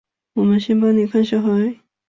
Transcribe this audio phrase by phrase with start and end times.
[0.33, 1.79] 我们先帮妳看小孩